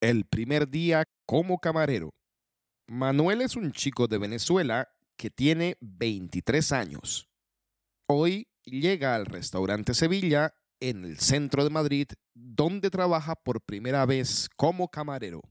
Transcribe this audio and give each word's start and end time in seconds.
El 0.00 0.24
primer 0.24 0.70
día 0.70 1.04
como 1.26 1.58
camarero. 1.58 2.14
Manuel 2.88 3.42
es 3.42 3.54
un 3.54 3.70
chico 3.72 4.08
de 4.08 4.16
Venezuela 4.16 4.88
que 5.18 5.28
tiene 5.28 5.76
23 5.82 6.72
años. 6.72 7.28
Hoy 8.08 8.48
llega 8.64 9.14
al 9.14 9.26
restaurante 9.26 9.92
Sevilla 9.92 10.54
en 10.80 11.04
el 11.04 11.18
centro 11.18 11.64
de 11.64 11.70
Madrid, 11.70 12.06
donde 12.34 12.88
trabaja 12.88 13.34
por 13.34 13.60
primera 13.60 14.06
vez 14.06 14.48
como 14.56 14.88
camarero. 14.88 15.42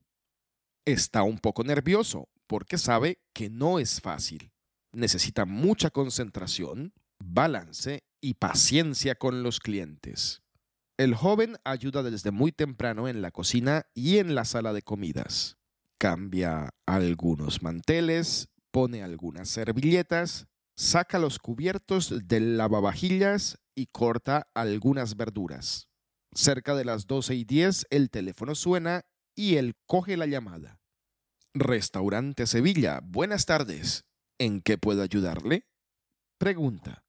Está 0.84 1.22
un 1.22 1.38
poco 1.38 1.64
nervioso 1.64 2.28
porque 2.48 2.80
sabe 2.80 3.20
que 3.34 3.52
no 3.52 3.78
es 3.78 4.02
fácil. 4.02 4.52
Necesita 4.92 5.46
mucha 5.46 5.92
concentración, 5.92 6.96
balance 7.24 8.04
y 8.20 8.34
paciencia 8.34 9.14
con 9.14 9.44
los 9.44 9.60
clientes. 9.60 10.42
El 11.00 11.16
joven 11.16 11.56
ayuda 11.64 12.04
desde 12.04 12.30
muy 12.30 12.52
temprano 12.52 13.08
en 13.08 13.22
la 13.22 13.32
cocina 13.32 13.86
y 13.94 14.18
en 14.18 14.36
la 14.36 14.44
sala 14.44 14.74
de 14.74 14.82
comidas. 14.82 15.58
Cambia 15.98 16.74
algunos 16.86 17.64
manteles, 17.64 18.50
pone 18.70 19.02
algunas 19.02 19.48
servilletas, 19.48 20.48
saca 20.76 21.18
los 21.18 21.40
cubiertos 21.40 22.28
del 22.28 22.58
lavavajillas 22.58 23.60
y 23.76 23.86
corta 23.86 24.50
algunas 24.54 25.16
verduras. 25.16 25.88
Cerca 26.34 26.76
de 26.76 26.84
las 26.84 27.08
12 27.08 27.34
y 27.34 27.46
10 27.46 27.88
el 27.92 28.10
teléfono 28.10 28.54
suena 28.54 29.06
y 29.36 29.56
él 29.56 29.78
coge 29.86 30.18
la 30.18 30.26
llamada. 30.26 30.82
Restaurante 31.54 32.46
Sevilla, 32.46 33.00
buenas 33.06 33.46
tardes. 33.46 34.04
¿En 34.38 34.60
qué 34.60 34.78
puedo 34.78 35.02
ayudarle? 35.02 35.66
Pregunta. 36.38 37.06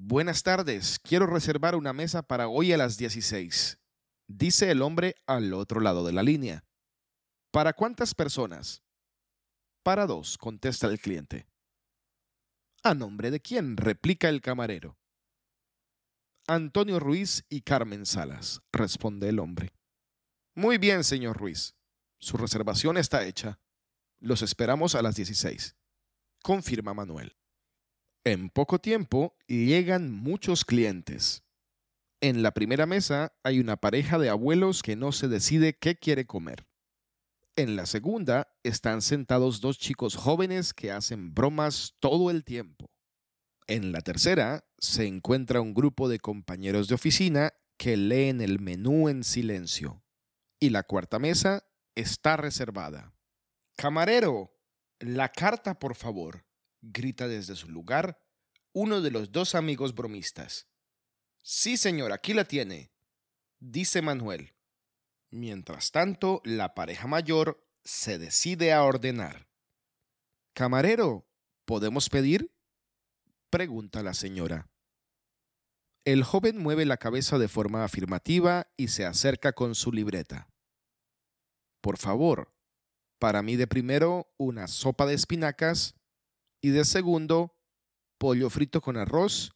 Buenas 0.00 0.44
tardes, 0.44 1.00
quiero 1.00 1.26
reservar 1.26 1.74
una 1.74 1.92
mesa 1.92 2.22
para 2.22 2.46
hoy 2.46 2.72
a 2.72 2.76
las 2.76 2.98
16, 2.98 3.80
dice 4.28 4.70
el 4.70 4.80
hombre 4.80 5.16
al 5.26 5.52
otro 5.52 5.80
lado 5.80 6.06
de 6.06 6.12
la 6.12 6.22
línea. 6.22 6.64
¿Para 7.50 7.72
cuántas 7.72 8.14
personas? 8.14 8.84
Para 9.82 10.06
dos, 10.06 10.38
contesta 10.38 10.86
el 10.86 11.00
cliente. 11.00 11.48
¿A 12.84 12.94
nombre 12.94 13.32
de 13.32 13.40
quién? 13.40 13.76
replica 13.76 14.28
el 14.28 14.40
camarero. 14.40 14.96
Antonio 16.46 17.00
Ruiz 17.00 17.44
y 17.48 17.62
Carmen 17.62 18.06
Salas, 18.06 18.62
responde 18.72 19.28
el 19.28 19.40
hombre. 19.40 19.74
Muy 20.54 20.78
bien, 20.78 21.02
señor 21.02 21.36
Ruiz. 21.36 21.74
Su 22.20 22.36
reservación 22.36 22.98
está 22.98 23.26
hecha. 23.26 23.58
Los 24.20 24.42
esperamos 24.42 24.94
a 24.94 25.02
las 25.02 25.16
16. 25.16 25.76
Confirma 26.40 26.94
Manuel. 26.94 27.37
En 28.28 28.50
poco 28.50 28.78
tiempo 28.78 29.38
llegan 29.46 30.12
muchos 30.12 30.66
clientes. 30.66 31.44
En 32.20 32.42
la 32.42 32.52
primera 32.52 32.84
mesa 32.84 33.32
hay 33.42 33.58
una 33.58 33.78
pareja 33.78 34.18
de 34.18 34.28
abuelos 34.28 34.82
que 34.82 34.96
no 34.96 35.12
se 35.12 35.28
decide 35.28 35.78
qué 35.78 35.96
quiere 35.96 36.26
comer. 36.26 36.66
En 37.56 37.74
la 37.74 37.86
segunda 37.86 38.54
están 38.62 39.00
sentados 39.00 39.62
dos 39.62 39.78
chicos 39.78 40.14
jóvenes 40.14 40.74
que 40.74 40.92
hacen 40.92 41.32
bromas 41.32 41.94
todo 42.00 42.30
el 42.30 42.44
tiempo. 42.44 42.90
En 43.66 43.92
la 43.92 44.02
tercera 44.02 44.68
se 44.76 45.06
encuentra 45.06 45.62
un 45.62 45.72
grupo 45.72 46.06
de 46.06 46.18
compañeros 46.18 46.86
de 46.88 46.96
oficina 46.96 47.54
que 47.78 47.96
leen 47.96 48.42
el 48.42 48.60
menú 48.60 49.08
en 49.08 49.24
silencio. 49.24 50.02
Y 50.60 50.68
la 50.68 50.82
cuarta 50.82 51.18
mesa 51.18 51.64
está 51.94 52.36
reservada. 52.36 53.14
Camarero, 53.74 54.52
la 54.98 55.30
carta, 55.30 55.78
por 55.78 55.94
favor, 55.94 56.44
grita 56.80 57.28
desde 57.28 57.56
su 57.56 57.68
lugar 57.68 58.20
uno 58.72 59.00
de 59.00 59.10
los 59.10 59.32
dos 59.32 59.54
amigos 59.54 59.94
bromistas. 59.94 60.68
Sí, 61.42 61.76
señor, 61.76 62.12
aquí 62.12 62.34
la 62.34 62.44
tiene, 62.44 62.92
dice 63.58 64.02
Manuel. 64.02 64.54
Mientras 65.30 65.90
tanto, 65.90 66.40
la 66.44 66.74
pareja 66.74 67.06
mayor 67.06 67.66
se 67.84 68.18
decide 68.18 68.72
a 68.72 68.84
ordenar. 68.84 69.48
Camarero, 70.54 71.28
¿podemos 71.64 72.08
pedir? 72.08 72.54
Pregunta 73.50 74.02
la 74.02 74.14
señora. 74.14 74.70
El 76.04 76.22
joven 76.22 76.58
mueve 76.58 76.86
la 76.86 76.96
cabeza 76.96 77.38
de 77.38 77.48
forma 77.48 77.84
afirmativa 77.84 78.70
y 78.76 78.88
se 78.88 79.04
acerca 79.04 79.52
con 79.52 79.74
su 79.74 79.92
libreta. 79.92 80.50
Por 81.80 81.98
favor, 81.98 82.54
para 83.18 83.42
mí 83.42 83.56
de 83.56 83.66
primero 83.66 84.32
una 84.36 84.68
sopa 84.68 85.06
de 85.06 85.14
espinacas 85.14 85.97
y 86.60 86.70
de 86.70 86.84
segundo 86.84 87.56
pollo 88.18 88.50
frito 88.50 88.80
con 88.80 88.96
arroz, 88.96 89.52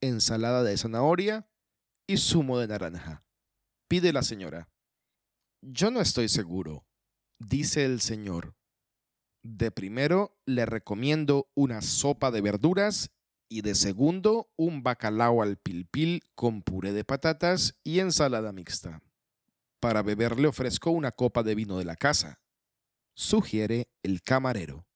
ensalada 0.00 0.62
de 0.62 0.76
zanahoria 0.76 1.48
y 2.06 2.16
zumo 2.16 2.58
de 2.58 2.68
naranja. 2.68 3.24
Pide 3.88 4.12
la 4.12 4.22
señora. 4.22 4.70
Yo 5.62 5.90
no 5.90 6.00
estoy 6.00 6.28
seguro, 6.28 6.86
dice 7.38 7.84
el 7.84 8.00
señor. 8.00 8.54
De 9.42 9.70
primero 9.70 10.38
le 10.46 10.66
recomiendo 10.66 11.50
una 11.54 11.82
sopa 11.82 12.30
de 12.30 12.40
verduras 12.40 13.10
y 13.48 13.62
de 13.62 13.74
segundo 13.74 14.52
un 14.56 14.82
bacalao 14.82 15.42
al 15.42 15.56
pilpil 15.56 16.22
con 16.34 16.62
puré 16.62 16.92
de 16.92 17.04
patatas 17.04 17.78
y 17.82 18.00
ensalada 18.00 18.52
mixta. 18.52 19.02
Para 19.80 20.02
beber 20.02 20.38
le 20.38 20.48
ofrezco 20.48 20.90
una 20.90 21.12
copa 21.12 21.42
de 21.42 21.54
vino 21.54 21.78
de 21.78 21.84
la 21.84 21.96
casa, 21.96 22.40
sugiere 23.14 23.90
el 24.02 24.22
camarero. 24.22 24.86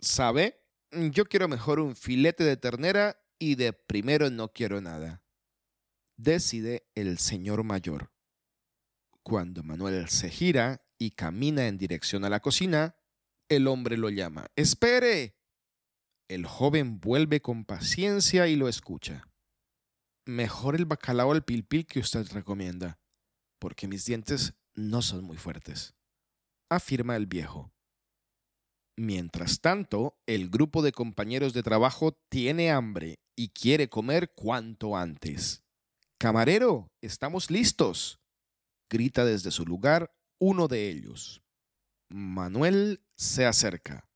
¿Sabe? 0.00 0.63
Yo 1.10 1.24
quiero 1.26 1.48
mejor 1.48 1.80
un 1.80 1.96
filete 1.96 2.44
de 2.44 2.56
ternera 2.56 3.20
y 3.38 3.56
de 3.56 3.72
primero 3.72 4.30
no 4.30 4.52
quiero 4.52 4.80
nada. 4.80 5.22
Decide 6.16 6.86
el 6.94 7.18
señor 7.18 7.64
mayor. 7.64 8.12
Cuando 9.22 9.62
Manuel 9.62 10.08
se 10.08 10.30
gira 10.30 10.86
y 10.98 11.12
camina 11.12 11.66
en 11.66 11.78
dirección 11.78 12.24
a 12.24 12.30
la 12.30 12.40
cocina, 12.40 12.96
el 13.48 13.66
hombre 13.66 13.96
lo 13.96 14.10
llama. 14.10 14.48
¡Espere! 14.56 15.36
El 16.28 16.46
joven 16.46 17.00
vuelve 17.00 17.42
con 17.42 17.64
paciencia 17.64 18.46
y 18.46 18.56
lo 18.56 18.68
escucha. 18.68 19.28
Mejor 20.26 20.74
el 20.76 20.86
bacalao 20.86 21.32
al 21.32 21.44
pilpil 21.44 21.86
que 21.86 22.00
usted 22.00 22.26
recomienda, 22.32 22.98
porque 23.58 23.88
mis 23.88 24.06
dientes 24.06 24.54
no 24.74 25.02
son 25.02 25.24
muy 25.24 25.36
fuertes, 25.36 25.94
afirma 26.70 27.16
el 27.16 27.26
viejo. 27.26 27.73
Mientras 28.96 29.60
tanto, 29.60 30.16
el 30.26 30.50
grupo 30.50 30.82
de 30.82 30.92
compañeros 30.92 31.52
de 31.52 31.62
trabajo 31.62 32.12
tiene 32.28 32.70
hambre 32.70 33.18
y 33.36 33.48
quiere 33.48 33.88
comer 33.88 34.32
cuanto 34.34 34.96
antes. 34.96 35.64
Camarero, 36.18 36.92
estamos 37.00 37.50
listos, 37.50 38.20
grita 38.88 39.24
desde 39.24 39.50
su 39.50 39.64
lugar 39.64 40.14
uno 40.38 40.68
de 40.68 40.90
ellos. 40.90 41.42
Manuel 42.08 43.04
se 43.16 43.46
acerca. 43.46 44.08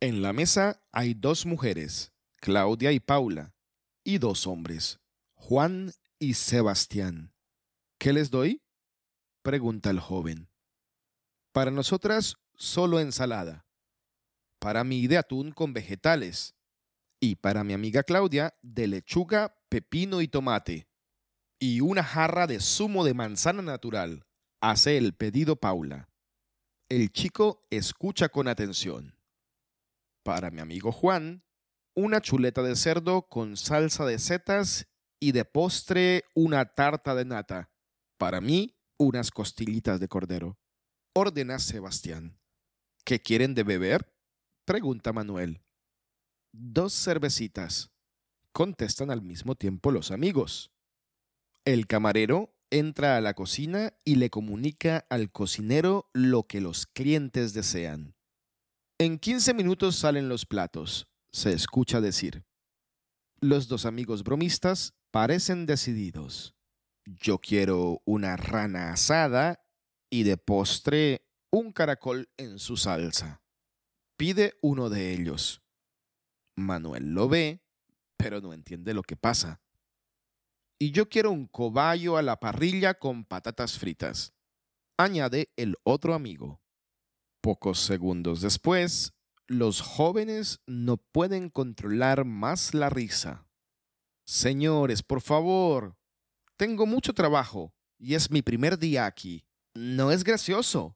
En 0.00 0.22
la 0.22 0.32
mesa 0.32 0.82
hay 0.92 1.14
dos 1.14 1.46
mujeres, 1.46 2.12
Claudia 2.36 2.92
y 2.92 3.00
Paula, 3.00 3.54
y 4.04 4.18
dos 4.18 4.46
hombres, 4.46 5.00
Juan 5.34 5.92
y 6.18 6.34
Sebastián. 6.34 7.32
¿Qué 7.98 8.12
les 8.12 8.30
doy? 8.30 8.62
pregunta 9.42 9.90
el 9.90 10.00
joven. 10.00 10.48
Para 11.52 11.70
nosotras, 11.70 12.36
solo 12.54 12.98
ensalada. 12.98 13.65
Para 14.58 14.84
mí, 14.84 15.06
de 15.06 15.18
atún 15.18 15.52
con 15.52 15.72
vegetales. 15.72 16.54
Y 17.20 17.36
para 17.36 17.64
mi 17.64 17.72
amiga 17.72 18.02
Claudia, 18.02 18.54
de 18.62 18.86
lechuga, 18.86 19.56
pepino 19.68 20.20
y 20.20 20.28
tomate. 20.28 20.88
Y 21.58 21.80
una 21.80 22.04
jarra 22.04 22.46
de 22.46 22.60
zumo 22.60 23.04
de 23.04 23.14
manzana 23.14 23.62
natural. 23.62 24.26
Hace 24.60 24.96
el 24.98 25.14
pedido 25.14 25.56
Paula. 25.56 26.08
El 26.88 27.10
chico 27.10 27.66
escucha 27.70 28.28
con 28.28 28.48
atención. 28.48 29.18
Para 30.22 30.50
mi 30.50 30.60
amigo 30.60 30.92
Juan, 30.92 31.44
una 31.94 32.20
chuleta 32.20 32.62
de 32.62 32.76
cerdo 32.76 33.22
con 33.28 33.56
salsa 33.56 34.04
de 34.04 34.18
setas 34.18 34.86
y 35.18 35.32
de 35.32 35.44
postre 35.44 36.24
una 36.34 36.64
tarta 36.66 37.14
de 37.14 37.24
nata. 37.24 37.70
Para 38.18 38.40
mí, 38.40 38.76
unas 38.98 39.30
costillitas 39.30 40.00
de 40.00 40.08
cordero. 40.08 40.58
Ordena 41.14 41.58
Sebastián. 41.58 42.38
¿Qué 43.04 43.20
quieren 43.20 43.54
de 43.54 43.62
beber? 43.62 44.15
Pregunta 44.66 45.12
Manuel. 45.12 45.62
Dos 46.52 46.92
cervecitas. 46.92 47.92
Contestan 48.50 49.12
al 49.12 49.22
mismo 49.22 49.54
tiempo 49.54 49.92
los 49.92 50.10
amigos. 50.10 50.72
El 51.64 51.86
camarero 51.86 52.52
entra 52.70 53.16
a 53.16 53.20
la 53.20 53.34
cocina 53.34 53.92
y 54.04 54.16
le 54.16 54.28
comunica 54.28 55.06
al 55.08 55.30
cocinero 55.30 56.10
lo 56.14 56.48
que 56.48 56.60
los 56.60 56.88
clientes 56.88 57.54
desean. 57.54 58.16
En 58.98 59.20
15 59.20 59.54
minutos 59.54 59.94
salen 59.94 60.28
los 60.28 60.46
platos, 60.46 61.06
se 61.30 61.52
escucha 61.52 62.00
decir. 62.00 62.44
Los 63.40 63.68
dos 63.68 63.86
amigos 63.86 64.24
bromistas 64.24 64.94
parecen 65.12 65.66
decididos. 65.66 66.56
Yo 67.04 67.38
quiero 67.38 68.02
una 68.04 68.36
rana 68.36 68.90
asada 68.92 69.64
y 70.10 70.24
de 70.24 70.36
postre 70.36 71.24
un 71.52 71.70
caracol 71.70 72.28
en 72.36 72.58
su 72.58 72.76
salsa. 72.76 73.45
Pide 74.16 74.54
uno 74.62 74.88
de 74.88 75.12
ellos. 75.12 75.62
Manuel 76.56 77.12
lo 77.12 77.28
ve, 77.28 77.62
pero 78.16 78.40
no 78.40 78.54
entiende 78.54 78.94
lo 78.94 79.02
que 79.02 79.16
pasa. 79.16 79.60
Y 80.78 80.90
yo 80.90 81.08
quiero 81.08 81.30
un 81.30 81.46
cobayo 81.46 82.16
a 82.16 82.22
la 82.22 82.40
parrilla 82.40 82.94
con 82.94 83.24
patatas 83.24 83.78
fritas. 83.78 84.32
añade 84.98 85.52
el 85.56 85.76
otro 85.82 86.14
amigo. 86.14 86.62
Pocos 87.42 87.78
segundos 87.78 88.40
después, 88.40 89.12
los 89.46 89.82
jóvenes 89.82 90.60
no 90.66 90.96
pueden 90.96 91.50
controlar 91.50 92.24
más 92.24 92.72
la 92.72 92.88
risa. 92.88 93.46
Señores, 94.24 95.02
por 95.02 95.20
favor, 95.20 95.96
tengo 96.56 96.86
mucho 96.86 97.12
trabajo 97.12 97.74
y 97.98 98.14
es 98.14 98.30
mi 98.30 98.40
primer 98.40 98.78
día 98.78 99.04
aquí. 99.04 99.44
No 99.74 100.10
es 100.10 100.24
gracioso. 100.24 100.95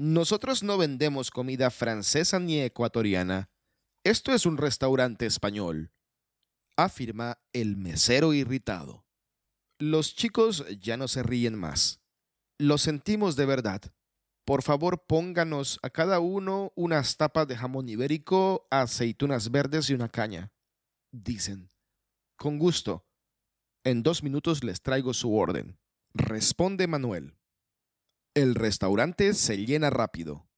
Nosotros 0.00 0.62
no 0.62 0.78
vendemos 0.78 1.32
comida 1.32 1.70
francesa 1.70 2.38
ni 2.38 2.60
ecuatoriana. 2.60 3.50
Esto 4.04 4.32
es 4.32 4.46
un 4.46 4.56
restaurante 4.56 5.26
español, 5.26 5.92
afirma 6.76 7.38
el 7.52 7.76
mesero 7.76 8.32
irritado. 8.32 9.04
Los 9.80 10.14
chicos 10.14 10.64
ya 10.80 10.96
no 10.96 11.08
se 11.08 11.24
ríen 11.24 11.56
más. 11.56 12.00
Lo 12.58 12.78
sentimos 12.78 13.34
de 13.34 13.46
verdad. 13.46 13.82
Por 14.44 14.62
favor, 14.62 15.04
pónganos 15.06 15.78
a 15.82 15.90
cada 15.90 16.20
uno 16.20 16.72
unas 16.76 17.16
tapas 17.16 17.46
de 17.48 17.56
jamón 17.56 17.88
ibérico, 17.88 18.66
aceitunas 18.70 19.50
verdes 19.50 19.90
y 19.90 19.94
una 19.94 20.08
caña. 20.08 20.52
Dicen. 21.12 21.70
Con 22.36 22.58
gusto. 22.58 23.04
En 23.84 24.02
dos 24.02 24.22
minutos 24.22 24.62
les 24.62 24.80
traigo 24.80 25.12
su 25.12 25.34
orden. 25.34 25.78
Responde 26.14 26.86
Manuel. 26.86 27.37
El 28.38 28.54
restaurante 28.54 29.34
se 29.34 29.66
llena 29.66 29.90
rápido. 29.90 30.48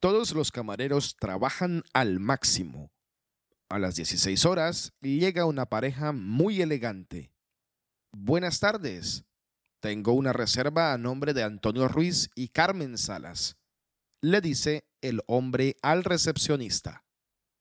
Todos 0.00 0.32
los 0.32 0.50
camareros 0.50 1.14
trabajan 1.14 1.84
al 1.92 2.18
máximo. 2.18 2.90
A 3.68 3.78
las 3.78 3.94
16 3.94 4.44
horas 4.46 4.92
llega 5.00 5.44
una 5.44 5.66
pareja 5.66 6.10
muy 6.10 6.60
elegante. 6.60 7.32
Buenas 8.10 8.58
tardes. 8.58 9.26
Tengo 9.78 10.14
una 10.14 10.32
reserva 10.32 10.92
a 10.92 10.98
nombre 10.98 11.32
de 11.32 11.44
Antonio 11.44 11.86
Ruiz 11.86 12.30
y 12.34 12.48
Carmen 12.48 12.98
Salas. 12.98 13.56
Le 14.20 14.40
dice 14.40 14.88
el 15.00 15.22
hombre 15.28 15.76
al 15.82 16.02
recepcionista. 16.02 17.04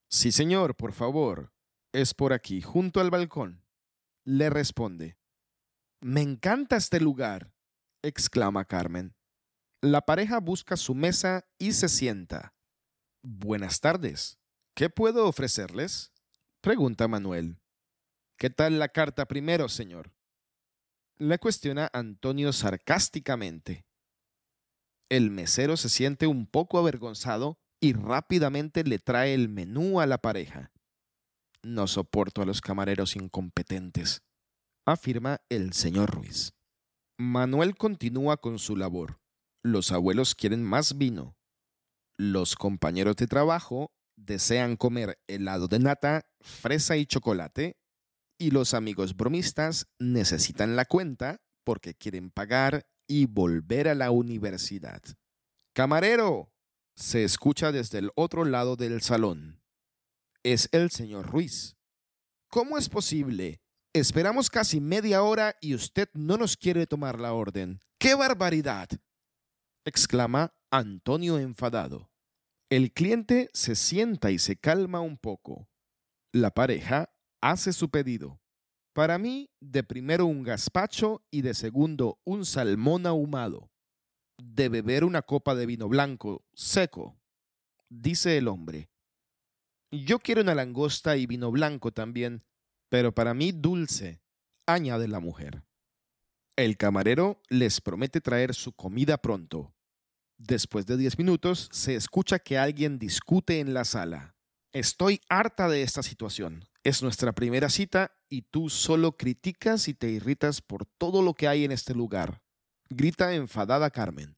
Sí, 0.10 0.32
señor, 0.32 0.78
por 0.78 0.94
favor. 0.94 1.54
Es 1.94 2.16
por 2.16 2.34
aquí, 2.34 2.64
junto 2.64 3.02
al 3.02 3.12
balcón. 3.12 3.64
Le 4.26 4.50
responde. 4.50 5.20
Me 6.02 6.22
encanta 6.22 6.76
este 6.76 7.00
lugar, 7.00 7.54
exclama 8.02 8.66
Carmen. 8.66 9.14
La 9.82 10.02
pareja 10.02 10.42
busca 10.42 10.76
su 10.76 10.94
mesa 10.94 11.48
y 11.58 11.72
se 11.72 11.88
sienta. 11.88 12.54
Buenas 13.24 13.80
tardes. 13.80 14.38
¿Qué 14.76 14.90
puedo 14.90 15.26
ofrecerles? 15.26 16.12
Pregunta 16.60 17.08
Manuel. 17.08 17.62
¿Qué 18.38 18.50
tal 18.50 18.78
la 18.78 18.90
carta 18.90 19.26
primero, 19.26 19.70
señor? 19.70 20.12
Le 21.18 21.40
cuestiona 21.40 21.90
Antonio 21.94 22.52
sarcásticamente. 22.52 23.86
El 25.08 25.32
mesero 25.32 25.78
se 25.78 25.88
siente 25.88 26.28
un 26.28 26.46
poco 26.46 26.78
avergonzado 26.78 27.58
y 27.80 27.94
rápidamente 27.94 28.84
le 28.84 29.00
trae 29.00 29.34
el 29.34 29.48
menú 29.48 30.02
a 30.02 30.06
la 30.06 30.18
pareja. 30.18 30.74
No 31.64 31.88
soporto 31.88 32.42
a 32.42 32.46
los 32.46 32.60
camareros 32.60 33.16
incompetentes, 33.16 34.24
afirma 34.86 35.40
el 35.48 35.72
señor 35.72 36.14
Ruiz. 36.14 36.54
Manuel 37.18 37.76
continúa 37.76 38.36
con 38.36 38.60
su 38.60 38.76
labor. 38.76 39.20
Los 39.64 39.92
abuelos 39.92 40.36
quieren 40.36 40.64
más 40.64 40.98
vino. 40.98 41.36
Los 42.18 42.56
compañeros 42.56 43.16
de 43.18 43.28
trabajo 43.28 43.92
desean 44.16 44.78
comer 44.78 45.20
helado 45.28 45.68
de 45.68 45.80
nata, 45.80 46.26
fresa 46.42 46.96
y 46.98 47.06
chocolate. 47.06 47.78
Y 48.38 48.52
los 48.52 48.74
amigos 48.74 49.18
bromistas 49.18 49.88
necesitan 50.00 50.76
la 50.76 50.86
cuenta 50.86 51.42
porque 51.66 51.94
quieren 51.94 52.32
pagar 52.32 52.88
y 53.08 53.26
volver 53.26 53.90
a 53.90 53.96
la 53.96 54.12
universidad. 54.12 55.02
Camarero, 55.74 56.54
se 56.96 57.24
escucha 57.24 57.72
desde 57.72 58.00
el 58.00 58.12
otro 58.16 58.46
lado 58.46 58.76
del 58.76 59.02
salón. 59.02 59.62
Es 60.44 60.70
el 60.72 60.90
señor 60.92 61.28
Ruiz. 61.30 61.76
¿Cómo 62.50 62.78
es 62.78 62.88
posible? 62.88 63.62
Esperamos 63.94 64.50
casi 64.50 64.80
media 64.80 65.24
hora 65.24 65.56
y 65.60 65.76
usted 65.76 66.10
no 66.14 66.38
nos 66.38 66.56
quiere 66.56 66.88
tomar 66.88 67.20
la 67.20 67.34
orden. 67.34 67.80
¡Qué 67.98 68.16
barbaridad! 68.16 68.90
Exclama 69.86 70.54
Antonio 70.72 71.38
enfadado. 71.40 72.10
El 72.70 72.94
cliente 72.94 73.50
se 73.54 73.76
sienta 73.76 74.32
y 74.32 74.40
se 74.40 74.56
calma 74.56 75.02
un 75.02 75.18
poco. 75.18 75.68
La 76.32 76.52
pareja 76.52 77.12
hace 77.42 77.74
su 77.74 77.90
pedido. 77.90 78.40
Para 78.94 79.18
mí, 79.18 79.50
de 79.60 79.84
primero 79.84 80.26
un 80.26 80.44
gazpacho 80.44 81.26
y 81.32 81.42
de 81.42 81.54
segundo 81.54 82.20
un 82.26 82.46
salmón 82.46 83.06
ahumado. 83.08 83.72
De 84.38 84.70
beber 84.70 85.04
una 85.04 85.22
copa 85.22 85.56
de 85.56 85.66
vino 85.66 85.88
blanco, 85.90 86.46
seco, 86.54 87.20
dice 87.90 88.38
el 88.38 88.48
hombre. 88.48 88.90
Yo 89.92 90.20
quiero 90.20 90.42
una 90.42 90.54
langosta 90.54 91.18
y 91.18 91.26
vino 91.26 91.52
blanco 91.52 91.92
también, 91.92 92.44
pero 92.90 93.14
para 93.14 93.34
mí 93.34 93.52
dulce, 93.52 94.22
añade 94.68 95.08
la 95.08 95.20
mujer. 95.20 95.64
El 96.60 96.76
camarero 96.76 97.42
les 97.48 97.80
promete 97.80 98.20
traer 98.20 98.54
su 98.54 98.74
comida 98.74 99.18
pronto. 99.18 99.74
Después 100.38 100.86
de 100.86 100.98
10 100.98 101.18
minutos, 101.18 101.70
se 101.72 101.96
escucha 101.96 102.38
que 102.38 102.58
alguien 102.58 103.00
discute 103.00 103.62
en 103.62 103.74
la 103.74 103.86
sala. 103.86 104.36
Estoy 104.74 105.22
harta 105.30 105.70
de 105.70 105.84
esta 105.84 106.04
situación. 106.04 106.66
Es 106.84 107.02
nuestra 107.02 107.32
primera 107.32 107.70
cita 107.70 108.12
y 108.28 108.42
tú 108.42 108.70
solo 108.70 109.16
criticas 109.16 109.88
y 109.88 109.94
te 109.94 110.10
irritas 110.10 110.60
por 110.60 110.86
todo 110.86 111.22
lo 111.22 111.34
que 111.34 111.48
hay 111.48 111.64
en 111.64 111.72
este 111.72 111.96
lugar. 111.96 112.42
Grita 112.90 113.34
enfadada 113.34 113.90
Carmen. 113.90 114.36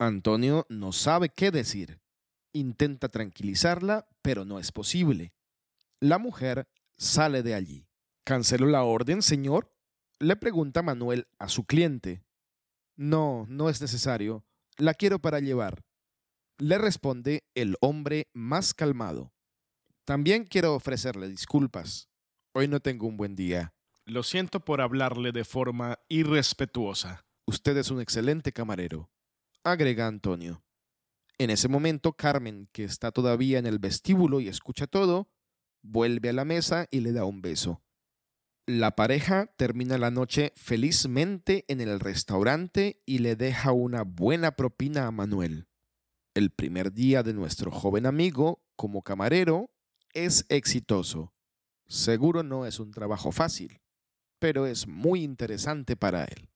Antonio 0.00 0.66
no 0.68 0.90
sabe 0.90 1.28
qué 1.28 1.52
decir. 1.52 2.00
Intenta 2.54 3.08
tranquilizarla, 3.08 4.08
pero 4.20 4.44
no 4.44 4.58
es 4.58 4.72
posible. 4.72 5.32
La 6.00 6.18
mujer 6.18 6.66
sale 6.96 7.44
de 7.44 7.54
allí. 7.54 7.86
¿Canceló 8.24 8.66
la 8.66 8.82
orden, 8.82 9.22
señor? 9.22 9.75
Le 10.18 10.34
pregunta 10.36 10.82
Manuel 10.82 11.28
a 11.38 11.48
su 11.48 11.66
cliente. 11.66 12.24
No, 12.96 13.44
no 13.48 13.68
es 13.68 13.82
necesario. 13.82 14.46
La 14.78 14.94
quiero 14.94 15.20
para 15.20 15.40
llevar. 15.40 15.84
Le 16.56 16.78
responde 16.78 17.44
el 17.54 17.76
hombre 17.80 18.28
más 18.32 18.72
calmado. 18.72 19.34
También 20.06 20.44
quiero 20.44 20.74
ofrecerle 20.74 21.28
disculpas. 21.28 22.08
Hoy 22.54 22.66
no 22.66 22.80
tengo 22.80 23.06
un 23.06 23.18
buen 23.18 23.36
día. 23.36 23.74
Lo 24.06 24.22
siento 24.22 24.60
por 24.60 24.80
hablarle 24.80 25.32
de 25.32 25.44
forma 25.44 25.98
irrespetuosa. 26.08 27.26
Usted 27.44 27.76
es 27.76 27.90
un 27.90 28.00
excelente 28.00 28.52
camarero, 28.52 29.10
agrega 29.64 30.06
Antonio. 30.06 30.64
En 31.38 31.50
ese 31.50 31.68
momento, 31.68 32.14
Carmen, 32.14 32.68
que 32.72 32.84
está 32.84 33.12
todavía 33.12 33.58
en 33.58 33.66
el 33.66 33.78
vestíbulo 33.78 34.40
y 34.40 34.48
escucha 34.48 34.86
todo, 34.86 35.28
vuelve 35.82 36.30
a 36.30 36.32
la 36.32 36.46
mesa 36.46 36.86
y 36.90 37.00
le 37.00 37.12
da 37.12 37.24
un 37.24 37.42
beso. 37.42 37.82
La 38.68 38.96
pareja 38.96 39.46
termina 39.56 39.96
la 39.96 40.10
noche 40.10 40.52
felizmente 40.56 41.64
en 41.68 41.80
el 41.80 42.00
restaurante 42.00 43.00
y 43.06 43.18
le 43.18 43.36
deja 43.36 43.70
una 43.70 44.02
buena 44.02 44.56
propina 44.56 45.06
a 45.06 45.12
Manuel. 45.12 45.68
El 46.34 46.50
primer 46.50 46.92
día 46.92 47.22
de 47.22 47.32
nuestro 47.32 47.70
joven 47.70 48.06
amigo 48.06 48.64
como 48.74 49.02
camarero 49.02 49.70
es 50.14 50.46
exitoso. 50.48 51.32
Seguro 51.86 52.42
no 52.42 52.66
es 52.66 52.80
un 52.80 52.90
trabajo 52.90 53.30
fácil, 53.30 53.82
pero 54.40 54.66
es 54.66 54.88
muy 54.88 55.22
interesante 55.22 55.94
para 55.94 56.24
él. 56.24 56.48